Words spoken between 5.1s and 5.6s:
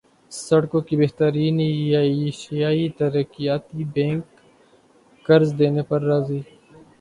قرض